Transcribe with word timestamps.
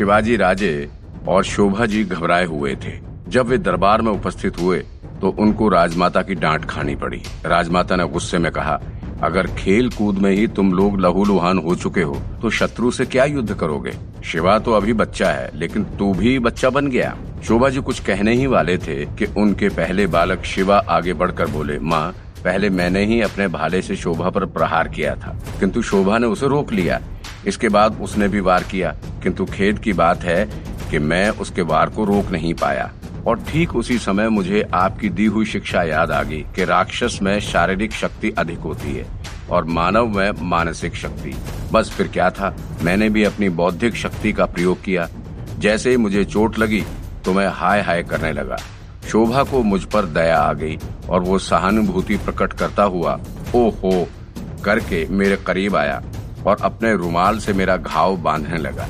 शिवाजी 0.00 0.36
राजे 0.36 0.88
और 1.28 1.42
शोभा 1.44 1.86
जी 1.86 2.02
घबराए 2.04 2.44
हुए 2.44 2.74
थे। 2.84 2.92
जब 3.28 3.46
वे 3.46 3.56
दरबार 3.58 4.02
में 4.02 4.10
उपस्थित 4.12 4.60
हुए 4.60 4.78
तो 5.20 5.28
उनको 5.38 5.68
राजमाता 5.68 6.22
की 6.22 6.34
डांट 6.34 6.64
खानी 6.64 6.94
पड़ी। 6.96 7.20
राजमाता 7.46 7.96
ने 7.96 8.04
गुस्से 8.06 8.38
में 8.38 8.50
कहा, 8.52 8.80
अगर 9.22 9.46
खेल 9.54 9.90
कूद 9.90 10.18
में 10.18 10.30
ही 10.30 10.46
तुम 10.48 10.72
लोग 10.72 10.98
लहूलुहान 11.00 11.58
हो 11.58 11.74
चुके 11.74 12.02
हो 12.02 12.16
तो 12.42 12.50
शत्रु 12.50 12.90
से 12.90 13.04
क्या 13.06 13.24
युद्ध 13.26 13.54
करोगे? 13.54 13.92
शिवा 14.24 14.58
तो 14.58 14.72
अभी 14.72 14.92
बच्चा 14.94 15.30
है, 15.30 15.50
लेकिन 15.54 15.84
तू 15.98 16.12
भी 16.14 16.38
बच्चा 16.38 16.70
बन 16.70 16.86
गया। 16.86 17.16
शोभा 17.44 17.68
जी 17.68 17.80
कुछ 17.80 18.00
कहने 18.00 18.34
ही 18.34 18.46
वाले 18.46 18.78
थे 18.78 19.04
कि 19.08 19.26
उनके 19.36 19.68
पहले 19.70 20.06
बालक 20.08 20.44
शिवा 20.46 20.82
आगे 20.88 21.12
बढ़कर 21.14 21.46
बोले, 21.48 21.78
माँ 21.78 22.14
पहले 22.44 22.70
मैंने 22.70 23.04
ही 23.04 23.20
अपने 23.20 23.46
भाले 23.48 23.82
से 23.82 23.96
शोभा 23.96 24.30
पर 24.30 24.44
प्रहार 24.46 24.88
किया 24.88 25.14
था, 25.16 25.38
किंतु 25.60 25.82
शोभा 25.82 26.18
ने 26.18 26.26
उसे 26.26 26.48
रोक 26.48 26.72
लिया। 26.72 27.00
इसके 27.46 27.68
बाद 27.68 28.00
उसने 28.00 28.28
भी 28.28 28.40
वार 28.40 28.62
किया, 28.62 28.94
किंतु 29.22 29.44
खेद 29.44 29.78
की 29.78 29.92
बात 29.92 30.24
है 30.24 30.44
कि 30.90 30.98
मैं 30.98 31.28
उसके 31.30 31.62
वार 31.62 31.90
को 31.90 32.04
रोक 32.04 32.30
नहीं 32.32 32.54
पाया। 32.54 32.90
और 33.26 33.40
ठीक 33.48 33.74
उसी 33.76 33.98
समय 33.98 34.28
मुझे 34.28 34.62
आपकी 34.74 35.08
दी 35.08 35.26
हुई 35.26 35.46
शिक्षा 35.46 35.82
याद 35.82 36.10
आ 36.10 36.22
गई 36.22 36.42
कि 36.56 36.64
राक्षस 36.64 37.18
में 37.22 37.38
शारीरिक 37.40 37.92
शक्ति 37.92 38.30
अधिक 38.38 38.58
होती 38.58 38.94
है 38.94 39.06
और 39.50 39.64
मानव 39.66 40.08
में 40.08 40.30
मानसिक 40.40 40.94
शक्ति। 40.94 41.34
बस 41.72 41.90
फिर 41.90 42.08
क्या 42.08 42.30
था? 42.30 42.54
मैंने 42.82 43.08
भी 43.08 43.24
अपनी 43.24 43.48
बौद्धिक 43.50 43.96
शक्ति 43.96 44.32
का 44.32 44.46
प्रयोग 44.46 44.82
किया। 44.82 45.08
जैसे 45.58 45.90
ही 45.90 45.96
मुझे 45.96 46.24
चोट 46.24 46.58
लगी 46.58 46.82
तो 47.24 47.32
मैं 47.32 47.48
हाय 47.48 47.80
हाय 47.82 48.02
करने 48.02 48.32
लगा। 48.32 48.56
शोभा 49.10 49.42
को 49.42 49.62
मुझ 49.62 49.82
पर 49.84 50.06
दया 50.06 50.38
आ 50.38 50.52
गई 50.52 50.78
और 51.08 51.20
वो 51.20 51.38
सहानुभूति 51.38 52.16
प्रकट 52.16 52.52
करता 52.52 52.82
हुआ 52.82 53.18
ओ 53.54 53.68
हो 53.70 54.06
करके 54.64 55.04
मेरे 55.10 55.36
करीब 55.36 55.76
आया 55.76 56.02
और 56.46 56.56
अपने 56.60 56.92
रुमाल 56.96 57.38
से 57.38 57.52
मेरा 57.52 57.76
घाव 57.76 58.16
बांधने 58.16 58.58
लगा। 58.58 58.86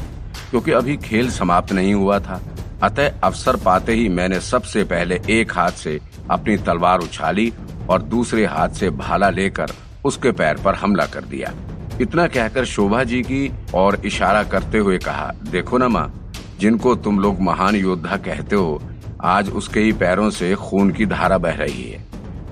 क्योंकि 0.50 0.72
अभी 0.72 0.96
खेल 0.96 1.30
समाप्त 1.30 1.72
नहीं 1.72 1.94
हुआ 1.94 2.18
था, 2.18 2.40
अतः 2.82 3.20
अवसर 3.20 3.56
पाते 3.56 3.92
ही 3.92 4.08
मैंने 4.08 4.40
सबसे 4.40 4.84
पहले 4.84 5.20
एक 5.30 5.52
हाथ 5.52 5.70
से 5.70 5.98
अपनी 6.30 6.56
तलवार 6.56 7.00
उछाली 7.00 7.52
और 7.90 8.02
दूसरे 8.02 8.44
हाथ 8.46 8.68
से 8.68 8.90
भाला 8.90 9.30
लेकर 9.30 9.72
उसके 10.04 10.32
पैर 10.32 10.60
पर 10.64 10.74
हमला 10.74 11.06
कर 11.06 11.24
दिया। 11.24 11.52
इतना 12.00 12.26
कहकर 12.26 12.64
शोभा 12.64 13.02
जी 13.04 13.22
की 13.22 13.50
और 13.74 14.00
इशारा 14.04 14.42
करते 14.44 14.78
हुए 14.78 14.98
कहा, 14.98 15.32
देखो 15.50 15.78
ना 15.78 15.88
माँ, 15.88 16.32
जिनको 16.60 16.94
तुम 16.96 17.20
लोग 17.20 17.40
महान 17.40 17.76
योद्धा 17.76 18.16
कहते 18.18 18.56
हो 18.56 18.80
आज 19.24 19.50
उसके 19.50 19.80
ही 19.80 19.92
पैरों 19.92 20.28
से 20.30 20.54
खून 20.54 20.90
की 20.90 21.06
धारा 21.06 21.38
बह 21.38 21.54
रही 21.54 21.82
है। 21.82 22.04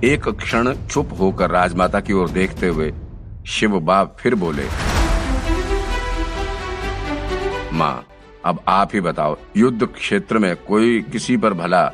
एक 0.04 0.28
क्षण 0.28 0.72
चुप 0.86 1.10
होकर 1.20 1.50
राजमाता 1.50 2.00
की 2.00 2.12
ओर 2.12 2.30
देखते 2.30 2.68
हुए 2.68 2.92
शिव 3.46 3.78
बाप 3.80 4.16
फिर 4.20 4.34
बोले, 4.34 4.66
माँ, 7.72 8.06
अब 8.44 8.62
आप 8.68 8.90
ही 8.94 9.00
बताओ, 9.00 9.36
युद्ध 9.56 9.86
क्षेत्र 9.86 10.38
में 10.38 10.54
कोई 10.58 11.00
किसी 11.02 11.36
पर 11.36 11.54
भला 11.54 11.84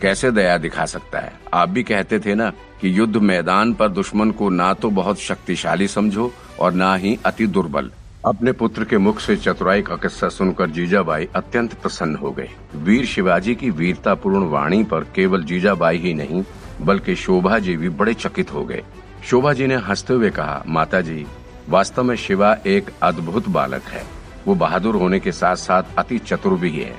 कैसे 0.00 0.30
दया 0.30 0.56
दिखा 0.58 0.84
सकता 0.86 1.18
है? 1.18 1.32
आप 1.54 1.68
भी 1.68 1.82
कहते 1.82 2.18
थे 2.18 2.34
ना 2.34 2.50
कि 2.80 2.98
युद्ध 2.98 3.16
मैदान 3.16 3.74
पर 3.74 3.88
दुश्मन 3.88 4.30
को 4.30 4.48
ना 4.50 4.72
तो 4.74 4.90
बहुत 4.90 5.20
शक्तिशाली 5.20 5.88
समझो 5.88 6.32
और 6.60 6.72
ना 6.72 6.94
ही 6.94 7.18
अति 7.26 7.46
दुर्बल। 7.46 7.90
अपने 8.26 8.52
पुत्र 8.52 8.84
के 8.84 8.98
मुख 8.98 9.18
से 9.20 9.36
चतुराई 9.36 9.82
का 9.82 9.96
किस्सा 9.96 10.28
सुनकर 10.28 10.70
जीजाबाई 10.70 11.28
अत्यंत 11.36 11.74
प्रसन्न 11.74 12.16
हो 12.16 12.30
गए। 12.30 12.48
वीर 12.74 13.04
शिवाजी 13.06 13.54
की 13.54 13.70
वीरतापूर्ण 13.70 14.48
वाणी 14.50 14.82
पर 14.84 15.04
केवल 15.14 15.42
जीजाबाई 15.44 15.98
ही 15.98 16.12
नहीं, 16.14 16.42
बल्कि 16.80 17.14
शोभा 17.14 17.58
जी 17.58 17.76
भी 17.76 17.88
बड़े 17.88 18.14
चकित 18.14 18.52
हो 18.52 18.64
गए। 18.64 18.82
शोभा 19.24 19.52
जी 19.52 19.66
ने 19.66 19.74
हँसते 19.76 20.14
हुए 20.14 20.30
कहा 20.30 20.62
माता 20.66 21.00
जी 21.00 21.26
वास्तव 21.68 22.02
में 22.02 22.14
शिवा 22.16 22.56
एक 22.66 22.90
अद्भुत 23.02 23.48
बालक 23.48 23.82
है। 23.82 24.04
वो 24.46 24.54
बहादुर 24.54 24.96
होने 24.96 25.20
के 25.20 25.32
साथ 25.32 25.56
साथ 25.56 25.82
अति 25.98 26.18
चतुर 26.18 26.58
भी 26.58 26.70
है। 26.70 26.92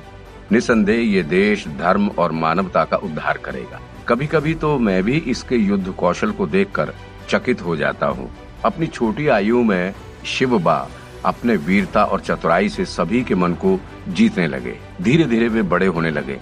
निसंदेह 0.52 1.00
ये 1.06 1.22
देश, 1.22 1.66
धर्म 1.68 2.08
और 2.08 2.32
मानवता 2.32 2.84
का 2.84 2.96
उद्धार 2.96 3.38
करेगा। 3.38 3.80
कभी 4.08 4.26
कभी 4.26 4.54
तो 4.54 4.78
मैं 4.78 5.02
भी 5.02 5.16
इसके 5.26 5.56
युद्ध 5.56 5.88
कौशल 5.90 6.30
को 6.30 6.46
देखकर 6.46 6.92
चकित 7.28 7.62
हो 7.62 7.76
जाता 7.76 8.06
हूँ। 8.06 8.30
अपनी 8.64 8.86
छोटी 8.86 9.28
आयु 9.28 9.62
में 9.62 9.94
शिव 10.24 10.58
बा 10.58 10.78
अपने 11.26 11.56
वीरता 11.56 12.04
और 12.04 12.20
चतुराई 12.20 12.68
से 12.68 12.84
सभी 12.84 13.22
के 13.24 13.34
मन 13.34 13.52
को 13.54 13.78
जीतने 14.08 14.46
लगे। 14.46 14.76
धीरे 15.02 15.24
धीरे 15.24 15.48
वे 15.48 15.62
बड़े 15.64 15.86
होने 15.86 16.10
लगे। 16.10 16.38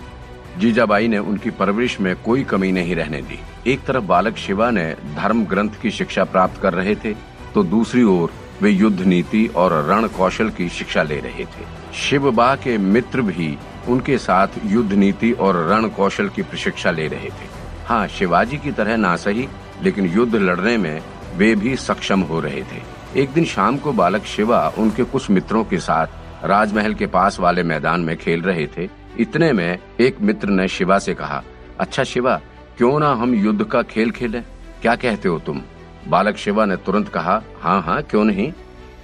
जीजाबाई 0.58 1.08
ने 1.08 1.18
उनकी 1.18 1.50
परवरिश 1.50 1.98
में 2.00 2.14
कोई 2.16 2.44
कमी 2.44 2.70
नहीं 2.72 2.94
रहने 2.94 3.20
दी। 3.22 3.38
एक 3.66 3.84
तरफ़ 3.84 4.04
बालक 4.04 4.36
शिवा 4.36 4.70
ने 4.70 4.84
धर्म 5.16 5.44
ग्रंथ 5.44 5.80
की 5.82 5.90
शिक्षा 5.90 6.24
प्राप्त 6.24 6.60
कर 6.62 6.74
रहे 6.74 6.94
थे 6.94 7.14
तो 7.54 7.62
दूसरी 7.64 8.02
ओर 8.02 8.32
वे 8.62 8.70
युद्ध 8.70 9.00
नीति 9.00 9.46
और 9.56 9.72
रण 9.84 10.06
कौशल 10.08 10.50
की 10.50 10.68
शिक्षा 10.68 11.02
ले 11.02 11.18
रहे 11.20 11.44
थे। 11.44 11.66
शिवबा 11.98 12.54
के 12.56 12.76
मित्र 12.78 13.22
भी 13.22 13.56
उनके 13.88 14.18
साथ 14.18 14.48
युद्ध 14.66 14.92
नीति 14.92 15.32
और 15.32 15.56
रण 15.70 15.88
कौशल 15.88 16.28
की 16.28 16.42
प्रशिक्षा 16.42 16.90
ले 16.90 17.06
रहे 17.08 17.28
थे। 17.30 17.48
हाँ 17.86 18.06
शिवाजी 18.08 18.58
की 18.58 18.72
तरह 18.72 18.96
ना 18.96 19.14
सही 19.16 19.48
लेकिन 19.82 20.06
युद्ध 20.06 20.34
लड़ने 20.34 20.76
में 20.78 21.02
वे 21.36 21.54
भी 21.54 21.76
सक्षम 21.76 22.20
हो 22.20 22.40
रहे 22.40 22.62
थे। 22.62 22.82
एक 23.16 23.32
दिन 23.32 23.44
शाम 23.44 23.76
को 23.76 23.92
बालक 23.92 24.24
शिवा 24.24 24.68
उनके 24.78 25.04
कुछ 25.04 25.28
मित्रों 25.30 25.62
के 25.64 25.78
साथ 25.78 26.44
राजमहल 26.44 26.94
के 26.94 27.06
पास 27.06 27.38
वाले 27.40 27.62
मैदान 27.62 28.00
में 28.00 28.16
खेल 28.16 28.40
रहे 28.42 28.66
थे। 28.66 28.88
इतने 29.18 29.52
में 29.52 29.78
एक 30.00 30.20
मित्र 30.20 30.48
ने 30.48 30.66
शिवा 30.68 30.98
से 30.98 31.14
कहा 31.14 31.42
अच्छा 31.80 32.04
शिवा, 32.04 32.40
क्यों 32.78 32.98
ना 33.00 33.10
हम 33.12 33.34
युद्ध 33.34 33.64
का 33.64 33.82
खेल 33.82 34.10
खेलें? 34.10 34.42
क्या 34.82 34.96
कहते 34.96 35.28
हो 35.28 35.38
तुम? 35.38 35.60
बालक 36.08 36.36
शिवा 36.36 36.64
ने 36.64 36.76
तुरंत 36.76 37.08
कहा 37.08 37.40
हाँ 37.60 37.80
हाँ 37.82 38.02
क्यों 38.02 38.24
नहीं? 38.24 38.52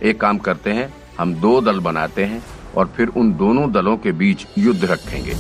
एक 0.03 0.21
काम 0.21 0.38
करते 0.38 0.72
हैं, 0.72 0.92
हम 1.19 1.34
दो 1.34 1.60
दल 1.60 1.81
बनाते 1.81 2.25
हैं 2.25 2.42
और 2.77 2.92
फिर 2.97 3.09
उन 3.09 3.32
दोनों 3.34 3.71
दलों 3.72 3.97
के 3.97 4.12
बीच 4.12 4.47
युद्ध 4.59 4.84
रखेंगे। 4.84 5.34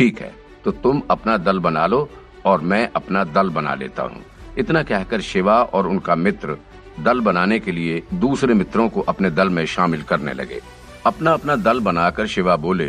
ठीक 0.00 0.20
है 0.20 0.32
तो 0.64 0.70
तुम 0.72 1.00
अपना 1.10 1.36
दल 1.36 1.58
बना 1.58 1.86
लो 1.86 2.08
और 2.46 2.60
मैं 2.60 2.88
अपना 2.96 3.24
दल 3.24 3.48
बना 3.48 3.74
लेता 3.74 4.02
हूँ। 4.02 4.22
इतना 4.58 4.82
कहकर 4.82 5.20
शिवा 5.20 5.56
और 5.62 5.86
उनका 5.86 6.14
मित्र 6.14 6.56
दल 7.00 7.20
बनाने 7.20 7.58
के 7.58 7.72
लिए 7.72 8.02
दूसरे 8.14 8.54
मित्रों 8.54 8.88
को 8.88 9.00
अपने 9.00 9.30
दल 9.30 9.48
में 9.48 9.64
शामिल 9.66 10.02
करने 10.02 10.32
लगे। 10.32 10.60
अपना 11.06 11.32
अपना 11.32 11.56
दल 11.56 11.80
बनाकर 11.80 12.26
शिवा 12.26 12.56
बोले, 12.56 12.88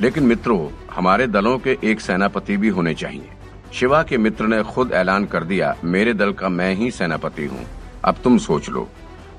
लेकिन 0.00 0.24
मित्रों, 0.24 0.68
हमारे 0.92 1.26
दलों 1.26 1.58
के 1.58 1.76
एक 1.84 2.00
सेनापति 2.00 2.56
भी 2.56 2.68
होने 2.68 2.94
चाहिए। 2.94 3.28
शिवा 3.72 4.02
के 4.02 4.18
मित्र 4.18 4.46
ने 4.46 4.62
खुद 4.62 4.92
ऐलान 4.92 5.26
कर 5.26 5.44
दिया, 5.44 5.74
मेरे 5.84 6.14
दल 6.14 6.32
का 6.32 6.48
मैं 6.48 6.74
ही 6.74 6.90
सेनापति 6.90 7.46
हूँ। 7.46 7.66
अब 8.04 8.16
तुम 8.24 8.38
सोच 8.38 8.68
लो। 8.68 8.88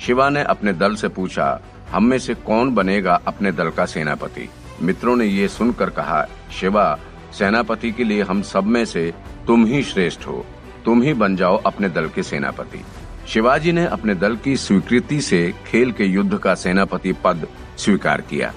शिवा 0.02 0.30
ने 0.30 0.44
अपने 0.46 0.74
दल 0.74 0.96
से 0.96 1.08
पूछा, 1.08 1.50
हम 1.92 2.06
में 2.06 2.18
से 2.20 2.34
कौन 2.34 2.76
बनेगा 2.76 3.20
अपने 3.28 3.52
दल 3.52 3.70
का 3.70 3.86
सेनापति? 3.86 4.50
मित्रों 4.82 5.16
ने 5.16 5.26
ये 5.26 5.48
सुनकर 5.48 5.90
कहा, 5.90 6.26
शिवा 6.52 6.98
सेनापति 7.34 7.92
के 7.92 8.04
लिए 8.04 8.24
हम 8.24 8.42
सब 8.42 8.64
में 8.64 8.86
से 8.86 9.14
तुम 9.48 9.66
ही 9.66 9.84
श्रेष्ठ 9.84 10.28
हो। 10.28 10.46
तुम 10.86 11.02
ही 11.02 11.14
बन 11.14 11.36
जाओ 11.36 11.58
अपने 11.58 11.90
दल 11.90 12.08
के 12.08 12.24
सेनापति। 12.24 12.84
शिवाजी 13.28 13.72
ने 13.72 13.86
अपने 13.86 14.16
दल 14.16 14.36
की 14.36 14.58
स्वीकृति 14.58 15.22
से 15.22 15.54
खेल 15.68 15.92
के 15.92 16.06
युद्ध 16.06 16.38
का 16.38 16.56
सेनापति 16.56 17.14
पद 17.14 17.48
स्वीकार 17.78 18.22
किया। 18.22 18.54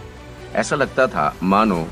ऐसा 0.55 0.77
लगता 0.77 1.07
था, 1.07 1.37
मानो 1.43 1.87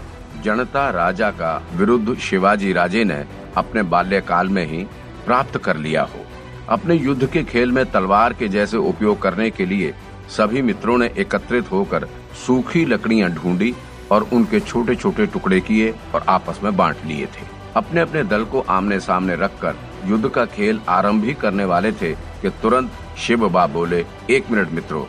जनता 0.45 0.91
राजा 0.91 1.31
का 1.31 1.67
विरुद्ध 1.75 2.19
शिवाजी 2.19 2.73
राजे 2.73 3.05
ने 3.05 3.25
अपने 3.57 3.83
बाल्यकाल 3.83 4.49
में 4.49 4.67
ही 4.67 4.85
प्राप्त 5.27 5.59
कर 5.59 5.77
लिया 5.77 6.03
हो। 6.03 6.25
अपने 6.69 6.95
युद्ध 6.95 7.27
के 7.27 7.43
खेल 7.43 7.73
में 7.73 7.87
तलवार 7.87 8.33
के 8.33 8.49
जैसे 8.49 8.77
उपयोग 8.77 9.23
करने 9.23 9.51
के 9.51 9.67
लिए 9.67 9.95
सभी 10.29 10.63
मित्रों 10.63 10.99
ने 10.99 11.11
एकत्रित 11.19 11.73
होकर 11.73 12.09
सूखी 12.47 12.85
लकड़ियाँ 12.85 13.31
ढूंढी 13.31 13.75
और 14.13 14.29
उनके 14.33 14.61
छोटे 14.61 14.95
छोटे 14.95 15.27
टुकड़े 15.27 15.61
किए 15.61 15.95
और 16.15 16.25
आपस 16.29 16.61
में 16.63 16.77
बांट 16.77 17.05
लिए 17.07 17.27
थे। 17.27 17.47
अपने 17.77 18.01
अपने 18.01 18.23
दल 18.25 18.45
को 18.45 18.61
आमने 18.71 18.99
सामने 19.01 19.37
रखकर 19.37 19.77
युद्ध 20.05 20.29
का 20.29 20.45
खेल 20.47 20.81
आरंभ 20.89 21.25
ही 21.25 21.35
करने 21.35 21.65
वाले 21.65 21.93
थे 21.93 22.13
कि 22.43 22.51
तुरंत 22.63 22.91
शिव 23.19 23.49
बा 23.49 23.67
बोले, 23.67 24.05
एक 24.31 24.51
मिनट 24.51 24.71
मित्रों, 24.71 25.05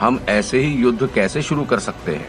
हम 0.00 0.20
ऐसे 0.28 0.58
ही 0.58 0.72
युद्ध 0.74 1.08
कैसे 1.14 1.42
शुरू 1.42 1.64
कर 1.64 1.78
सकते 1.78 2.14
हैं? 2.14 2.28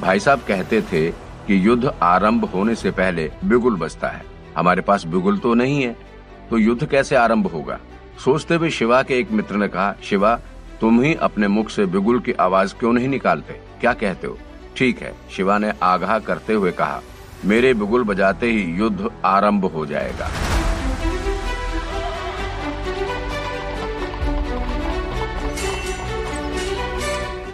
भाई 0.00 0.20
साहब 0.20 0.40
कहते 0.48 0.80
थे 0.82 1.10
कि 1.46 1.66
युद्ध 1.66 1.92
आरंभ 2.02 2.44
होने 2.44 2.74
से 2.74 2.90
पहले 2.90 3.30
बिगुल 3.44 3.76
बजता 3.76 4.08
है। 4.08 4.24
हमारे 4.56 4.82
पास 4.82 5.04
बिगुल 5.06 5.38
तो 5.38 5.54
नहीं 5.54 5.82
है 5.82 5.96
तो 6.50 6.58
युद्ध 6.58 6.86
कैसे 6.86 7.16
आरंभ 7.16 7.46
होगा? 7.46 7.78
सोचते 8.24 8.54
हुए 8.54 8.70
शिवा 8.70 9.02
के 9.02 9.18
एक 9.18 9.30
मित्र 9.32 9.56
ने 9.56 9.68
कहा, 9.68 9.94
शिवा, 10.02 10.34
तुम 10.80 11.00
ही 11.02 11.14
अपने 11.14 11.48
मुख 11.48 11.70
से 11.70 11.86
बिगुल 11.86 12.20
की 12.20 12.32
आवाज़ 12.32 12.74
क्यों 12.74 12.92
नहीं 12.92 13.08
निकालते? 13.08 13.60
क्या 13.80 13.92
कहते 13.92 14.26
हो? 14.26 14.38
ठीक 14.76 14.98
है, 15.02 15.12
शिवा 15.30 15.56
ने 15.58 15.72
आगाह 15.82 16.18
करते 16.18 16.52
हुए 16.52 16.70
कहा, 16.72 17.00
मेरे 17.44 17.72
बिगुल 17.74 18.04
बजाते 18.04 18.50
ही 18.50 18.62
युद्ध 18.78 19.10
आरंभ 19.24 19.64
हो 19.66 19.86
जाएगा। 19.86 20.30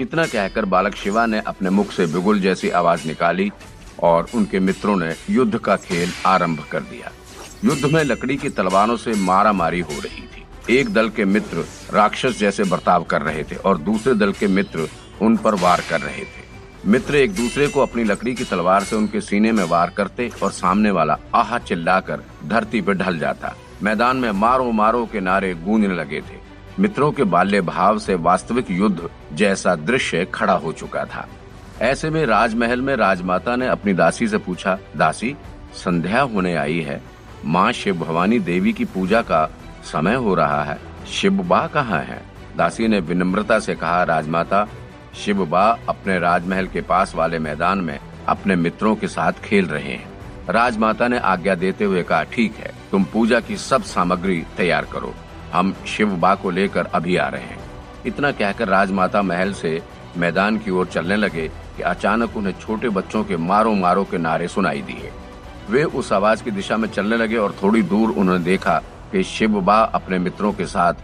इतना 0.01 0.25
कहकर 0.27 0.65
बालक 0.65 0.95
शिवा 0.95 1.27
ने 1.27 1.41
अपने 1.47 1.71
मुख 1.71 1.91
से 1.93 2.07
बिगुल 2.07 2.41
जैसी 2.41 2.71
आवाज़ 2.71 3.07
निकाली 3.07 3.51
और 4.03 4.27
उनके 4.35 4.61
मित्रों 4.61 4.97
ने 4.97 5.15
युद्ध 5.31 5.59
का 5.59 5.77
खेल 5.79 6.13
आरंभ 6.27 6.65
कर 6.71 6.81
दिया। 6.83 7.11
युद्ध 7.65 7.93
में 7.93 8.03
लकड़ी 8.05 8.37
की 8.37 8.49
तलवारों 8.51 8.97
से 8.97 9.15
मारा 9.15 9.53
मारी 9.53 9.81
हो 9.81 10.01
रही 10.01 10.27
थी। 10.27 10.79
एक 10.79 10.93
दल 10.95 11.09
के 11.09 11.25
मित्र 11.25 11.65
राक्षस 11.93 12.39
जैसे 12.39 12.65
बर्ताव 12.65 13.05
कर 13.05 13.23
रहे 13.23 13.43
थे 13.43 13.57
और 13.57 13.79
दूसरे 13.81 14.15
दल 14.15 14.33
के 14.33 14.47
मित्र 14.49 14.89
उन 15.23 15.37
पर 15.37 15.55
वार 15.55 15.83
कर 15.91 16.01
रहे 16.01 16.25
थे। 16.25 16.42
मित्र 16.87 17.17
एक 17.17 17.35
दूसरे 17.35 17.69
को 17.69 17.81
अपनी 17.81 18.05
लकड़ी 18.05 18.35
की 18.35 18.45
तलवार 18.45 18.85
से 18.85 18.97
उनके 18.97 19.21
सीने 19.21 19.53
में 19.53 19.65
वार 19.65 19.91
करते 19.91 20.31
और 20.43 20.51
सामने 20.51 20.91
वाला 20.91 21.19
आहा 21.35 21.59
चिल्लाकर 21.59 22.23
धरती 22.47 22.81
पर 22.81 22.95
ढल 22.95 23.19
जाता। 23.19 23.55
मैदान 23.83 24.17
में 24.17 24.31
मारो 24.31 24.73
मारो 24.73 25.09
के 25.13 25.21
नारे 25.21 25.55
गूंजने 25.55 25.95
लगे 25.95 26.21
थे। 26.21 26.41
मित्रों 26.81 27.13
के 27.13 27.25
बाल्य 27.25 27.61
भाव 27.61 27.99
से 27.99 28.15
वास्तविक 28.15 28.71
युद्ध 28.71 29.11
जैसा 29.33 29.77
दृश्य 29.77 30.25
खड़ा 30.25 30.53
हो 30.53 30.73
चुका 30.73 31.05
था। 31.05 31.29
ऐसे 31.81 32.11
में 32.11 32.27
राजमहल 32.27 32.81
में 32.81 32.97
राजमाता 32.97 33.57
ने 33.57 33.67
अपनी 33.67 33.93
दासी 33.93 34.29
से 34.29 34.39
पूछा, 34.39 34.79
दासी, 34.97 35.37
संध्या 35.75 36.21
होने 36.21 36.55
आई 36.55 36.81
है। 36.81 37.03
माँ 37.45 37.73
शिव 37.73 37.99
भवानी 37.99 38.39
देवी 38.39 38.73
की 38.73 38.85
पूजा 38.85 39.23
का 39.23 39.51
समय 39.93 40.15
हो 40.15 40.35
रहा 40.35 40.65
है। 40.65 40.79
शिव 41.13 41.33
बा 41.33 41.67
कहाँ 41.67 42.01
है? 42.01 42.23
दासी 42.57 42.89
ने 42.89 43.01
विनम्रता 43.01 43.59
से 43.59 43.75
कहा, 43.75 44.03
राजमाता 44.03 44.69
शिव 45.15 45.45
बा 45.47 45.67
अपने 45.89 46.19
राजमहल 46.19 46.67
के 46.67 46.81
पास 46.81 47.15
वाले 47.15 47.39
मैदान 47.39 47.79
में 47.79 47.99
अपने 48.29 48.57
मित्रों 48.57 48.95
के 48.97 49.09
साथ 49.09 49.33
खेल 49.33 49.67
रहे 49.67 49.93
हैं। 49.93 50.11
राजमाता 50.51 51.09
ने 51.09 51.19
आज्ञा 51.19 51.55
देते 51.55 51.85
हुए 51.85 52.03
कहा, 52.03 52.23
ठीक 52.23 52.55
है, 52.55 52.71
तुम 52.91 53.05
पूजा 53.05 53.41
की 53.41 53.57
सब 53.57 53.83
सामग्री 53.83 54.45
तैयार 54.57 54.85
करो। 54.85 55.15
हम 55.53 55.75
शिव 55.87 56.17
बा 56.17 56.35
को 56.35 56.51
लेकर 56.51 56.87
अभी 56.87 57.17
आ 57.17 57.29
रहे 57.29 57.43
हैं। 57.43 57.59
इतना 58.07 58.31
कहकर 58.33 58.69
राजमाता 58.69 59.23
महल 59.23 59.53
से 59.53 59.81
मैदान 60.17 60.59
की 60.59 60.71
ओर 60.71 60.87
चलने 60.87 61.17
लगे 61.17 61.49
कि 61.49 61.83
अचानक 61.83 62.37
उन्हें 62.37 62.55
छोटे 62.61 62.89
बच्चों 62.89 63.25
के 63.25 63.37
मारो 63.37 63.75
मारो 63.75 64.05
के 64.05 64.19
नारे 64.19 64.49
सुनाई 64.49 64.83
दिए। 64.83 65.13
वे 65.71 65.85
उस 65.85 66.13
आवाज़ 66.13 66.43
की 66.45 66.51
दिशा 66.51 66.77
में 66.77 66.89
चलने 66.89 67.17
लगे 67.17 67.37
और 67.37 67.57
थोड़ी 67.63 67.83
दूर 67.83 68.11
उन्होंने 68.11 68.45
देखा 68.45 68.79
कि 69.13 69.23
शिव 69.23 69.61
बा 69.61 69.79
अपने 69.81 70.19
मित्रों 70.19 70.53
के 70.53 70.67
साथ 70.67 70.95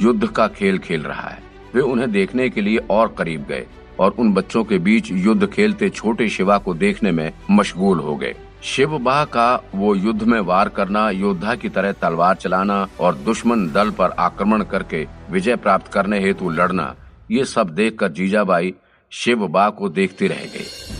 युद्ध 0.00 0.26
का 0.26 0.46
खेल 0.48 0.78
खेल 0.78 1.02
रहा 1.02 1.28
है। 1.28 1.47
वे 1.74 1.80
उन्हें 1.82 2.10
देखने 2.12 2.48
के 2.48 2.60
लिए 2.60 2.78
और 2.90 3.14
करीब 3.18 3.46
गए 3.48 3.66
और 4.00 4.14
उन 4.18 4.32
बच्चों 4.32 4.64
के 4.64 4.78
बीच 4.78 5.10
युद्ध 5.12 5.46
खेलते 5.46 5.88
छोटे 5.90 6.28
शिवा 6.28 6.58
को 6.58 6.74
देखने 6.74 7.12
में 7.12 7.30
मशगूल 7.50 7.98
हो 8.00 8.16
गए। 8.16 8.34
शिव 8.64 8.96
बाह 8.98 9.24
का 9.26 9.54
वो 9.74 9.94
युद्ध 9.94 10.22
में 10.22 10.38
वार 10.40 10.68
करना, 10.68 11.08
योद्धा 11.10 11.54
की 11.54 11.68
तरह 11.68 11.92
तलवार 11.92 12.34
चलाना 12.36 12.86
और 13.00 13.14
दुश्मन 13.16 13.66
दल 13.72 13.90
पर 13.90 14.10
आक्रमण 14.18 14.62
करके 14.64 15.06
विजय 15.30 15.56
प्राप्त 15.56 15.92
करने 15.92 16.20
हेतु 16.20 16.50
लड़ना, 16.50 16.94
ये 17.30 17.44
सब 17.46 17.70
देखकर 17.70 18.12
जीजाबाई 18.12 18.74
शिव 19.12 19.46
बा 19.48 19.68
को 19.70 19.88
देखते 19.90 20.26
रह 20.26 20.44
गए 20.46 20.96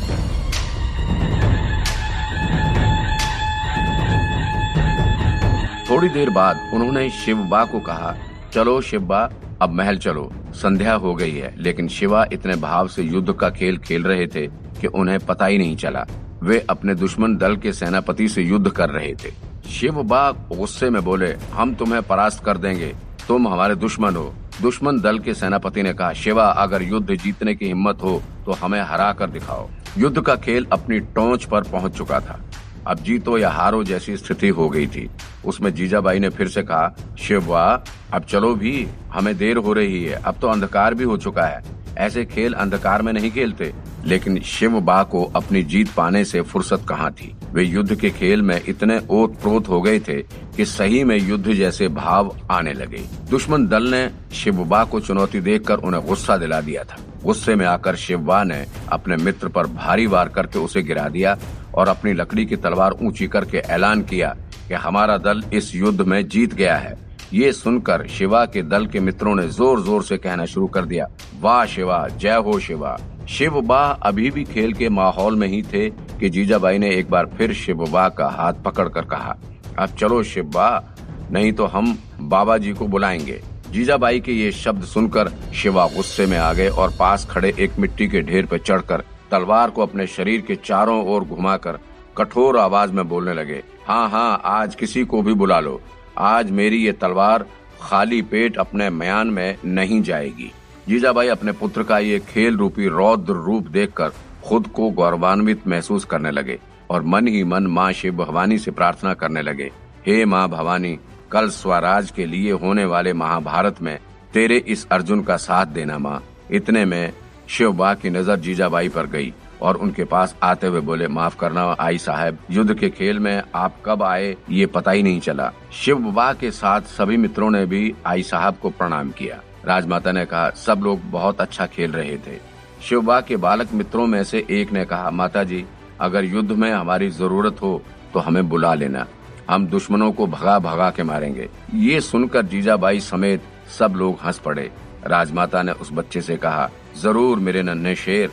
थोड़ी 5.90 6.08
देर 6.08 6.30
बाद 6.30 6.70
उन्होंने 6.74 7.08
शिव 7.10 7.36
बा 7.50 7.64
को 7.64 7.80
कहा, 7.80 8.14
चलो 8.52 8.80
शिव 8.80 9.00
बा 9.02 9.28
अब 9.62 9.72
महल 9.72 9.98
चलो। 9.98 10.30
संध्या 10.58 10.94
हो 10.94 11.14
गई 11.14 11.32
है, 11.32 11.54
लेकिन 11.58 11.88
शिवा 11.88 12.24
इतने 12.32 12.56
भाव 12.56 12.88
से 12.88 13.02
युद्ध 13.02 13.32
का 13.32 13.50
खेल 13.50 13.78
खेल 13.78 14.02
रहे 14.02 14.26
थे 14.26 14.46
कि 14.80 14.86
उन्हें 14.86 15.18
पता 15.20 15.46
ही 15.46 15.58
नहीं 15.58 15.76
चला। 15.76 16.06
वे 16.42 16.58
अपने 16.70 16.94
दुश्मन 16.94 17.36
दल 17.36 17.56
के 17.56 17.72
सेनापति 17.72 18.28
से 18.28 18.42
युद्ध 18.42 18.70
कर 18.70 18.90
रहे 18.90 19.14
थे। 19.14 19.32
शिव 19.70 20.02
बाग 20.02 20.48
गुस्से 20.52 20.90
में 20.90 21.02
बोले, 21.04 21.32
हम 21.52 21.74
तुम्हें 21.74 22.02
परास्त 22.02 22.44
कर 22.44 22.58
देंगे। 22.58 22.94
तुम 23.28 23.48
हमारे 23.48 23.74
दुश्मन 23.74 24.16
हो। 24.16 24.34
दुश्मन 24.62 25.00
दल 25.00 25.18
के 25.18 25.34
सेनापति 25.34 25.82
ने 25.82 25.92
कहा, 25.92 26.12
शिवा, 26.12 26.44
अगर 26.44 26.82
युद्ध 26.82 27.14
जीतने 27.14 27.54
की 27.54 27.66
हिम्मत 27.66 27.98
हो 28.02 28.22
तो 28.46 28.52
हमें 28.52 28.80
हरा 28.82 29.12
कर 29.12 29.30
दिखाओ। 29.30 29.68
युद्ध 29.98 30.20
का 30.20 30.36
खेल 30.36 30.66
अपनी 30.72 31.00
टोंच 31.00 31.44
पर 31.44 31.62
पहुँच 31.62 31.96
चुका 31.96 32.20
था। 32.20 32.40
अब 32.86 32.98
जीतो 32.98 33.38
या 33.38 33.50
हारो 33.50 33.82
जैसी 33.84 34.16
स्थिति 34.16 34.48
हो 34.48 34.68
गई 34.68 34.86
थी। 34.86 35.08
उसमें 35.46 35.72
जीजाबाई 35.74 36.18
ने 36.18 36.28
फिर 36.28 36.48
से 36.48 36.62
कहा, 36.62 36.94
शिवा 37.18 37.84
अब 38.12 38.22
चलो 38.22 38.54
भी, 38.54 38.88
हमें 39.12 39.36
देर 39.36 39.56
हो 39.56 39.72
रही 39.72 40.04
है। 40.04 40.14
अब 40.14 40.34
तो 40.40 40.48
अंधकार 40.48 40.94
भी 40.94 41.04
हो 41.04 41.16
चुका 41.16 41.42
है। 41.42 41.62
ऐसे 41.98 42.24
खेल 42.24 42.52
अंधकार 42.52 43.02
में 43.02 43.12
नहीं 43.12 43.30
खेलते। 43.30 43.74
लेकिन 44.04 44.40
शिव 44.40 44.80
बा 44.80 45.02
को 45.02 45.24
अपनी 45.24 45.62
जीत 45.62 45.90
पाने 45.90 46.24
से 46.24 46.40
फुर्सत 46.40 46.82
कहाँ 46.88 47.12
थी? 47.12 47.36
वे 47.52 47.64
युद्ध 47.64 47.94
के 47.94 48.10
खेल 48.10 48.42
में 48.42 48.60
इतने 48.68 49.00
ओत 49.10 49.40
प्रोत 49.40 49.68
हो 49.68 49.82
गए 49.82 50.00
थे 50.00 50.22
कि 50.56 50.64
सही 50.64 51.04
में 51.04 51.18
युद्ध 51.18 51.52
जैसे 51.52 51.88
भाव 51.88 52.36
आने 52.50 52.72
लगे। 52.72 53.04
दुश्मन 53.30 53.66
दल 53.66 53.82
ने 53.82 54.10
शिव 54.32 54.54
बा 54.54 54.84
को 54.84 55.00
चुनौती 55.00 55.40
देखकर 55.40 55.74
उन्हें 55.74 56.06
गुस्सा 56.06 56.36
दिला 56.36 56.60
दिया 56.60 56.84
था। 56.84 56.96
गुस्से 57.24 57.54
में 57.54 57.66
आकर 57.66 57.96
शिवबा 57.96 58.44
ने 58.44 58.66
अपने 58.88 59.16
मित्र 59.16 59.48
पर 59.48 59.66
भारी 59.66 60.06
वार 60.06 60.28
करके 60.28 60.58
उसे 60.58 60.82
गिरा 60.82 61.08
दिया 61.08 61.38
और 61.74 61.88
अपनी 61.88 62.12
लकड़ी 62.12 62.46
की 62.46 62.56
तलवार 62.56 62.92
ऊँची 62.92 63.26
करके 63.26 63.58
ऐलान 63.58 64.02
किया 64.02 64.36
कि 64.68 64.74
हमारा 64.74 65.18
दल 65.18 65.42
इस 65.52 65.74
युद्ध 65.74 66.00
में 66.00 66.28
जीत 66.28 66.54
गया 66.54 66.76
है। 66.76 67.07
ये 67.32 67.52
सुनकर 67.52 68.06
शिवा 68.08 68.44
के 68.46 68.62
दल 68.62 68.86
के 68.86 69.00
मित्रों 69.00 69.34
ने 69.36 69.46
ज़ोर 69.48 69.80
ज़ोर 69.84 70.02
से 70.02 70.16
कहना 70.16 70.44
शुरू 70.46 70.66
कर 70.66 70.84
दिया, 70.84 71.06
वाह 71.40 71.64
शिवा, 71.66 72.06
जय 72.10 72.36
हो 72.36 72.58
शिवा। 72.58 72.96
शिव 73.28 73.60
बा 73.60 73.80
अभी 74.02 74.30
भी 74.30 74.44
खेल 74.44 74.72
के 74.72 74.88
माहौल 74.88 75.36
में 75.36 75.46
ही 75.48 75.62
थे 75.72 75.88
कि 75.90 76.28
जीजाबाई 76.30 76.78
ने 76.78 76.90
एक 76.90 77.10
बार 77.10 77.26
फिर 77.38 77.52
शिव 77.54 77.84
बा 77.92 78.08
का 78.10 78.28
हाथ 78.28 78.62
पकड़ 78.64 78.88
कर 78.88 79.04
कहा, 79.04 79.36
अब 79.78 79.88
चलो 79.98 80.22
शिव 80.22 80.44
बा, 80.44 80.94
नहीं 81.32 81.52
तो 81.52 81.66
हम 81.66 81.96
बाबा 82.20 82.56
जी 82.58 82.72
को 82.72 82.86
बुलाएँगे। 82.86 83.40
जीजाबाई 83.70 84.20
के 84.20 84.32
ये 84.32 84.50
शब्द 84.52 84.84
सुनकर 84.84 85.30
शिवा 85.54 85.86
गुस्से 85.96 86.26
में 86.26 86.36
आ 86.38 86.52
गए 86.52 86.68
और 86.68 86.92
पास 86.98 87.26
खड़े 87.30 87.52
एक 87.58 87.78
मिट्टी 87.78 88.08
के 88.08 88.20
ढेर 88.22 88.46
पर 88.46 88.58
चढ़कर 88.58 89.04
तलवार 89.30 89.70
को 89.70 89.82
अपने 89.82 90.06
शरीर 90.06 90.40
के 90.40 90.56
चारों 90.64 91.04
ओर 91.14 91.24
घुमाकर 91.24 91.78
कठोर 92.16 92.58
आवाज़ 92.58 92.92
में 92.92 93.08
बोलने 93.08 93.34
लगे 93.34 93.62
हाँ 93.86 94.08
हाँ 94.10 94.40
आज 94.44 94.74
किसी 94.74 95.04
को 95.04 95.22
भी 95.22 95.34
बुला 95.34 95.58
लो। 95.60 95.80
आज 96.18 96.50
मेरी 96.50 96.76
ये 96.76 96.92
तलवार 96.92 97.44
खाली 97.80 98.20
पेट 98.22 98.56
अपने 98.58 98.88
मयान 98.90 99.28
में 99.28 99.56
नहीं 99.64 100.00
जाएगी। 100.02 100.50
जीजाबाई 100.88 101.28
अपने 101.28 101.52
पुत्र 101.52 101.82
का 101.82 101.98
ये 101.98 102.18
खेल 102.28 102.56
रूपी 102.56 102.88
रौद्र 102.88 103.32
रूप 103.34 103.68
देखकर 103.68 104.12
खुद 104.44 104.66
को 104.66 104.90
गौरवान्वित 104.90 105.66
महसूस 105.68 106.04
करने 106.04 106.30
लगे 106.30 106.58
और 106.90 107.02
मन 107.04 107.26
ही 107.26 107.42
मन 107.44 107.66
माँ 107.66 107.90
शिव 107.92 108.16
भवानी 108.16 108.58
से 108.58 108.70
प्रार्थना 108.70 109.14
करने 109.14 109.42
लगे, 109.42 109.70
हे 110.06 110.24
माँ 110.24 110.48
भवानी, 110.48 110.98
कल 111.32 111.48
स्वराज 111.50 112.10
के 112.10 112.26
लिए 112.26 112.52
होने 112.52 112.84
वाले 112.84 113.12
महाभारत 113.12 113.82
में 113.82 113.98
तेरे 114.34 114.56
इस 114.58 114.86
अर्जुन 114.92 115.22
का 115.22 115.36
साथ 115.38 115.66
देना 115.68 115.98
माँ। 115.98 116.22
इतने 116.50 116.84
में 116.84 117.12
शिव 117.48 117.72
बा 117.72 117.92
की 117.94 118.10
नज़र 118.10 118.36
जीजाबाई 118.38 118.88
पर 118.88 119.06
गई। 119.06 119.32
और 119.62 119.76
उनके 119.76 120.04
पास 120.04 120.34
आते 120.42 120.66
हुए 120.66 120.80
बोले, 120.80 121.08
माफ़ 121.08 121.36
करना 121.36 121.64
आई 121.80 121.98
साहब, 121.98 122.38
युद्ध 122.50 122.74
के 122.74 122.88
खेल 122.90 123.18
में 123.18 123.42
आप 123.54 123.76
कब 123.84 124.02
आए, 124.02 124.36
ये 124.50 124.66
पता 124.68 124.90
ही 124.90 125.02
नहीं 125.02 125.20
चला। 125.20 125.50
शिव 125.74 125.98
बा 126.12 126.32
के 126.32 126.50
साथ 126.52 126.80
सभी 126.90 127.16
मित्रों 127.16 127.50
ने 127.50 127.64
भी 127.66 127.94
आई 128.06 128.22
साहब 128.24 128.56
को 128.62 128.70
प्रणाम 128.70 129.10
किया। 129.10 129.40
राजमाता 129.64 130.12
ने 130.12 130.24
कहा, 130.26 130.50
सब 130.50 130.80
लोग 130.82 131.10
बहुत 131.10 131.40
अच्छा 131.40 131.66
खेल 131.66 131.92
रहे 131.92 132.16
थे। 132.16 132.38
शिवबा 132.82 133.20
के 133.20 133.36
बालक 133.38 133.72
मित्रों 133.74 134.06
में 134.06 134.22
से 134.24 134.44
एक 134.50 134.72
ने 134.72 134.84
कहा 134.84 135.10
माता 135.10 135.42
जी 135.44 135.64
अगर 136.00 136.24
युद्ध 136.24 136.50
में 136.52 136.70
हमारी 136.72 137.08
ज़रूरत 137.10 137.62
हो 137.62 137.80
तो 138.12 138.20
हमें 138.20 138.48
बुला 138.48 138.74
लेना। 138.74 139.06
हम 139.50 139.66
दुश्मनों 139.66 140.10
को 140.12 140.26
भगा 140.26 140.58
भगा 140.58 140.90
के 140.90 141.02
मारेंगे। 141.02 141.48
ये 141.74 142.00
सुनकर 142.00 142.42
जीजाबाई 142.44 143.00
समेत 143.00 143.42
सब 143.78 143.94
लोग 143.96 144.18
हंस 144.24 144.38
पड़े। 144.38 144.70
राजमाता 145.04 145.62
ने 145.62 145.72
उस 145.72 145.92
बच्चे 145.92 146.20
से 146.20 146.36
कहा, 146.36 146.68
ज़रूर 146.96 147.38
मेरे 147.38 147.62
नन्हे 147.62 147.94
शेर 147.96 148.30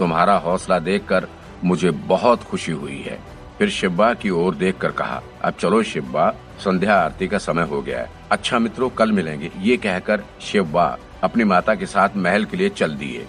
तुम्हारा 0.00 0.34
हौसला 0.38 0.78
देखकर 0.78 1.26
मुझे 1.64 1.90
बहुत 1.90 2.42
खुशी 2.42 2.72
हुई 2.72 2.98
है। 2.98 3.18
फिर 3.58 3.68
शिब्बा 3.70 4.12
की 4.14 4.30
ओर 4.30 4.54
देखकर 4.54 4.90
कहा, 4.90 5.20
अब 5.44 5.54
चलो 5.54 5.82
शिब्बा, 5.82 6.30
संध्या 6.58 6.94
आरती 6.94 7.28
का 7.28 7.38
समय 7.38 7.62
हो 7.62 7.80
गया 7.82 7.98
है। 7.98 8.08
अच्छा 8.30 8.58
मित्रों, 8.58 8.88
कल 8.90 9.12
मिलेंगे। 9.12 9.50
ये 9.58 9.76
कहकर 9.76 10.22
शिवबा 10.40 10.86
अपनी 11.22 11.44
माता 11.44 11.74
के 11.74 11.86
साथ 11.86 12.16
महल 12.16 12.44
के 12.44 12.56
लिए 12.56 12.68
चल 12.70 12.94
दिए। 12.94 13.26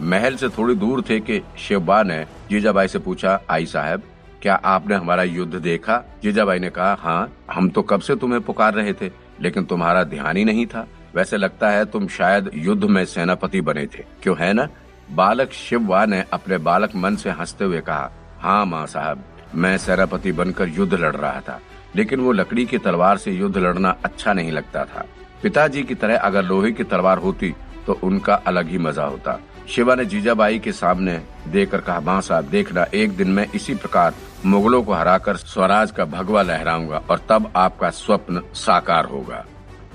महल 0.00 0.36
से 0.36 0.48
थोड़ी 0.48 0.74
दूर 0.74 1.02
थे 1.10 1.18
कि 1.20 1.40
शिवबा 1.58 2.02
ने 2.02 2.24
जीजाबाई 2.50 2.88
से 2.88 2.98
पूछा, 2.98 3.40
आई 3.50 3.66
साहब, 3.66 4.02
क्या 4.42 4.54
आपने 4.54 4.94
हमारा 4.94 5.22
युद्ध 5.22 5.54
देखा? 5.54 6.02
जीजाबाई 6.22 6.58
ने 6.58 6.70
कहा 6.70 6.96
हाँ 7.00 7.32
हम 7.52 7.68
तो 7.68 7.82
कब 7.82 8.00
से 8.00 8.16
तुम्हें 8.16 8.40
पुकार 8.40 8.74
रहे 8.74 8.92
थे, 8.92 9.10
लेकिन 9.40 9.64
तुम्हारा 9.64 10.04
ध्यान 10.04 10.36
ही 10.36 10.44
नहीं 10.44 10.66
था। 10.66 10.86
वैसे 11.14 11.36
लगता 11.36 11.70
है 11.70 11.84
तुम 11.84 12.06
शायद 12.08 12.50
युद्ध 12.54 12.84
में 12.84 13.04
सेनापति 13.04 13.60
बने 13.60 13.86
थे। 13.86 14.04
क्यों, 14.22 14.36
है 14.38 14.52
ना? 14.52 14.68
बालक 15.10 15.52
शिववा 15.52 16.04
ने 16.06 16.24
अपने 16.32 16.58
बालक 16.58 16.96
मन 16.96 17.16
से 17.16 17.30
हँसते 17.30 17.64
हुए 17.64 17.80
कहा 17.80 18.10
हाँ 18.40 18.64
माँ 18.66 18.86
साहब, 18.86 19.24
मैं 19.54 19.76
सेनापति 19.78 20.32
बनकर 20.32 20.68
युद्ध 20.68 20.94
लड़ 20.94 21.14
रहा 21.16 21.40
था, 21.40 21.60
लेकिन 21.96 22.20
वो 22.20 22.32
लकड़ी 22.32 22.64
की 22.66 22.78
तलवार 22.78 23.16
से 23.16 23.32
युद्ध 23.32 23.56
लड़ना 23.58 23.96
अच्छा 24.04 24.32
नहीं 24.32 24.52
लगता 24.52 24.84
था। 24.84 25.04
पिताजी 25.42 25.82
की 25.82 25.94
तरह 25.94 26.18
अगर 26.18 26.44
लोहे 26.44 26.72
की 26.72 26.84
तलवार 26.84 27.18
होती 27.18 27.54
तो 27.86 27.98
उनका 28.02 28.34
अलग 28.46 28.68
ही 28.68 28.78
मज़ा 28.78 29.04
होता। 29.04 29.38
शिवा 29.68 29.94
ने 29.94 30.04
जीजाबाई 30.04 30.58
के 30.58 30.72
सामने 30.72 31.20
देकर 31.48 31.80
कहा, 31.80 32.00
माँ 32.00 32.20
साहब, 32.20 32.44
देखना, 32.44 32.84
एक 32.84 33.16
दिन 33.16 33.28
मैं 33.28 33.46
इसी 33.54 33.74
प्रकार 33.74 34.14
मुगलों 34.46 34.82
को 34.82 34.92
हराकर 34.92 35.36
स्वराज 35.36 35.90
का 35.90 36.04
भगवा 36.06 36.42
लहराऊँगा 36.42 37.02
और 37.10 37.26
तब 37.28 37.50
आपका 37.56 37.90
स्वप्न 37.90 38.42
साकार 38.54 39.04
होगा। 39.04 39.44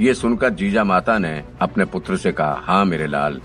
ये 0.01 0.13
सुनकर 0.13 0.49
जीजा 0.51 0.83
माता 0.83 1.17
ने 1.17 1.43
अपने 1.61 1.85
पुत्र 1.85 2.17
से 2.17 2.31
कहा 2.31 2.61
हाँ 2.63 2.83
मेरे 2.85 3.07
लाल 3.07 3.41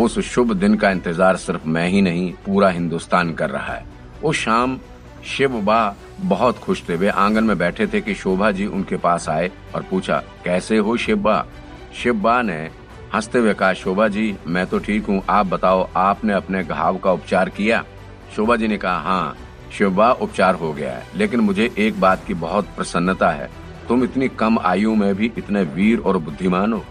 उस 0.00 0.18
शुभ 0.18 0.52
दिन 0.52 0.74
का 0.74 0.90
इंतज़ार 0.90 1.36
सिर्फ़ 1.36 1.66
मैं 1.66 1.88
ही 1.88 2.02
नहीं, 2.02 2.32
पूरा 2.32 2.68
हिंदुस्तान 2.68 3.34
कर 3.34 3.50
रहा 3.50 3.72
है। 3.74 3.84
उस 4.24 4.36
शाम, 4.36 4.78
शिव 5.24 5.60
बा 5.60 5.96
बहुत 6.20 6.58
खुश 6.58 6.82
थे। 6.88 6.96
वे 6.96 7.08
आँगन 7.08 7.44
में 7.44 7.58
बैठे 7.58 7.86
थे 7.86 8.00
कि 8.00 8.14
शोभा 8.14 8.50
जी 8.50 8.66
उनके 8.66 8.96
पास 8.96 9.28
आए 9.28 9.50
और 9.74 9.82
पूछा, 9.82 10.22
कैसे 10.44 10.78
हो 10.78 10.96
शिव 10.96 11.16
बा? 11.16 11.46
शिव 12.02 12.14
बा 12.14 12.42
ने 12.42 12.70
हँसते 13.14 13.38
हुए 13.38 13.54
कहा, 13.54 13.72
शोभा 13.72 14.08
जी, 14.08 14.36
मैं 14.46 14.66
तो 14.66 14.78
ठीक 14.78 15.06
हूँ। 15.06 15.22
आप 15.28 15.46
बताओ, 15.46 15.88
आपने 15.96 16.32
अपने 16.32 16.64
घाव 16.64 16.98
का 16.98 17.12
उपचार 17.12 17.48
किया? 17.48 17.84
शोभा 18.36 18.56
जी 18.56 18.68
ने 18.68 18.76
कहा 18.76 18.98
हाँ 18.98 19.36
शिवबा 19.78 20.12
उपचार 20.12 20.54
हो 20.54 20.72
गया 20.72 20.92
है। 20.92 21.06
लेकिन 21.16 21.40
मुझे 21.40 21.74
एक 21.78 22.00
बात 22.00 22.24
की 22.26 22.34
बहुत 22.34 22.64
प्रसन्नता 22.64 23.30
है। 23.30 23.50
तुम 23.88 24.04
इतनी 24.04 24.28
कम 24.28 24.58
आयु 24.58 24.94
में 24.94 25.14
भी 25.14 25.32
इतने 25.38 25.62
वीर 25.62 25.98
और 25.98 26.18
बुद्धिमान 26.18 26.72
हो। 26.72 26.84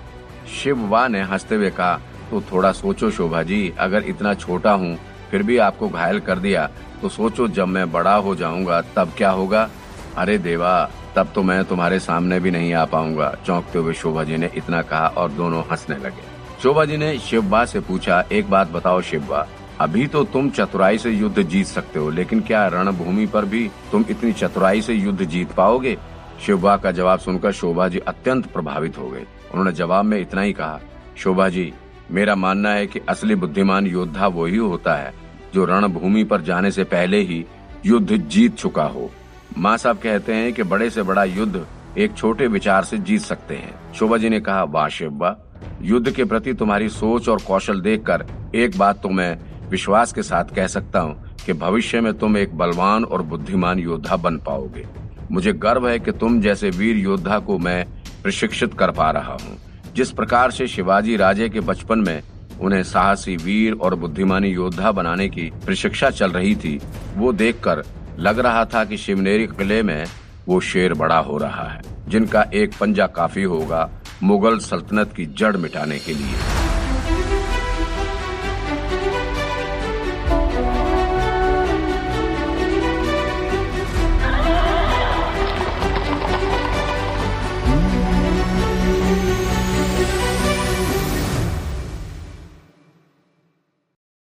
शिवबा 0.54 1.08
ने 1.08 1.22
हँसते 1.22 1.56
हुए 1.56 1.70
कहा 1.70 2.02
तो 2.32 2.42
थोड़ा 2.52 2.72
सोचो 2.72 3.10
शोभा 3.12 3.44
जी, 3.44 3.74
अगर 3.80 4.04
इतना 4.04 4.34
छोटा 4.36 4.72
हूँ, 4.74 4.98
फिर 5.32 5.44
भी 5.44 5.58
आपको 5.60 5.90
घायल 5.90 6.20
कर 6.20 6.40
दिया 6.40 6.70
तो 7.02 7.10
सोचो 7.10 7.48
जब 7.50 7.68
मैं 7.68 7.92
बड़ा 7.92 8.16
हो 8.16 8.36
जाऊँगा, 8.36 8.82
तब 8.96 9.14
क्या 9.18 9.30
होगा? 9.32 9.70
अरे 10.18 10.38
देवा, 10.38 10.90
तब 11.16 11.32
तो 11.36 11.44
मैं 11.44 11.64
तुम्हारे 11.66 12.00
सामने 12.00 12.40
भी 12.40 12.52
नहीं 12.52 12.74
आ 12.74 12.84
पाऊँगा, 12.86 13.34
चौंकते 13.46 13.80
हुए 13.80 13.94
शोभा 13.94 14.24
जी 14.24 14.38
ने 14.38 14.50
इतना 14.56 14.82
कहा 14.82 15.08
और 15.08 15.32
दोनों 15.32 15.64
हंसने 15.72 15.96
लगे। 15.98 16.30
शोभा 16.64 16.86
जी 16.86 16.98
ने 16.98 17.18
शिवबा 17.20 17.64
से 17.66 17.80
पूछा, 17.80 18.24
एक 18.32 18.50
बात 18.50 18.72
बताओ 18.72 19.02
शिवबा, 19.02 19.48
अभी 19.80 20.08
तो 20.08 20.24
तुम 20.24 20.50
चतुराई 20.50 20.98
से 20.98 21.12
युद्ध 21.12 21.42
जीत 21.42 21.66
सकते 21.68 22.00
हो, 22.00 22.10
लेकिन 22.10 22.42
क्या 22.42 22.66
रणभूमि 22.68 23.26
पर 23.26 23.46
भी 23.46 23.70
तुम 23.92 24.06
इतनी 24.10 24.34
चतुराई 24.34 24.82
से 24.82 24.94
युद्ध 24.94 25.24
जीत 25.24 25.52
पाओगे? 25.52 25.98
शिवबा 26.46 26.76
का 26.78 26.92
जवाब 26.92 27.20
सुनकर 27.20 27.52
शोभा 27.52 27.88
जी 27.88 28.00
अत्यंत 28.00 28.46
प्रभावित 28.46 28.98
हो 28.98 29.10
गए। 29.10 29.26
उन्होंने 29.52 29.72
जवाब 29.74 30.06
में 30.06 30.20
इतना 30.20 30.42
ही 30.42 30.54
कहा, 30.54 30.80
शोभा 31.18 31.50
जी 31.50 31.72
मेरा 32.12 32.36
मानना 32.36 32.70
है 32.70 32.88
कि 32.88 33.00
असली 33.10 33.36
बुद्धिमान 33.36 33.88
योद्धा 33.88 34.28
वही 34.28 34.58
होता 34.58 34.96
है, 34.96 35.14
जो 35.54 35.66
रणभूमि 35.66 36.24
पर 36.24 36.42
जाने 36.42 36.72
से 36.72 36.84
पहले 36.86 37.20
ही 37.22 37.44
युद्ध 37.86 38.12
जीत 38.12 38.56
चुका 38.56 38.84
हो। 38.86 39.10
माँ 39.58 39.78
साहब 39.78 39.98
कहते 39.98 40.34
हैं 40.34 40.52
कि 40.54 40.64
बड़े 40.64 40.90
से 40.90 41.04
बड़ा 41.04 41.24
युद्ध 41.24 41.66
एक 41.98 42.16
छोटे 42.18 42.48
विचार 42.48 42.84
से 42.84 42.98
जीत 42.98 43.22
सकते 43.22 43.56
हैं। 43.56 43.94
शोभा 43.94 44.18
जी 44.18 44.30
ने 44.30 44.40
कहा, 44.40 44.64
वाह 44.64 44.88
शिवबा 44.90 45.38
युद्ध 45.82 46.12
के 46.12 46.26
प्रति 46.26 46.54
तुम्हारी 46.54 46.90
सोच 46.90 47.30
और 47.30 47.42
कौशल 47.48 47.82
देखकर 47.82 48.26
एक 48.56 48.78
बात 48.78 49.02
तो 49.02 49.10
मैं 49.10 49.38
विश्वास 49.70 50.14
के 50.14 50.24
साथ 50.24 50.56
कह 50.56 50.68
सकता 50.68 51.00
हूँ 51.00 51.36
कि 51.46 51.54
भविष्य 51.54 52.02
में 52.02 52.14
तुम 52.14 52.38
एक 52.38 52.58
बलवान 52.58 53.04
और 53.04 53.22
बुद्धिमान 53.22 53.80
योद्धा 53.80 54.16
बन 54.16 54.38
पाओगे। 54.38 54.86
मुझे 55.32 55.54
गर्व 55.54 55.88
है 55.90 56.00
कि 56.00 56.12
तुम 56.12 56.40
जैसे 56.42 56.70
वीर 56.70 56.98
योद्धा 56.98 57.40
को 57.40 57.58
मैं 57.58 57.86
प्रशिक्षित 58.24 58.74
कर 58.74 58.92
पा 58.92 59.10
रहा 59.12 59.34
हूँ। 59.34 59.58
जिस 59.96 60.12
प्रकार 60.12 60.52
से 60.52 60.68
शिवाजी 60.68 61.16
राजे 61.18 61.50
के 61.50 61.60
बचपन 61.60 62.00
में 62.00 62.22
उन्हें 62.62 62.84
साहसी 62.84 63.36
वीर 63.36 63.74
और 63.74 63.96
बुद्धिमानी 63.96 64.50
योद्धा 64.50 64.92
बनाने 64.92 65.28
की 65.30 65.52
प्रशिक्षा 65.66 66.10
चल 66.10 66.32
रही 66.32 66.56
थी, 66.56 66.80
वो 67.16 67.32
देखकर 67.34 67.84
लग 68.20 68.40
रहा 68.40 68.66
था 68.66 68.84
कि 68.86 68.98
शिवनेरी 68.98 69.48
किले 69.48 69.82
में 69.84 70.06
वो 70.48 70.60
शेर 70.60 70.94
बड़ा 70.94 71.18
हो 71.20 71.38
रहा 71.38 71.68
है, 71.70 71.82
जिनका 72.08 72.46
एक 72.54 72.78
पंजा 72.80 73.08
काफ़ी 73.08 73.44
होगा 73.44 73.90
मुगल 74.24 74.58
सल्तनत 74.60 75.14
की 75.18 75.26
जड़ 75.38 75.56
मिटाने 75.58 76.00
के 76.00 76.14
लिए। 76.14 76.61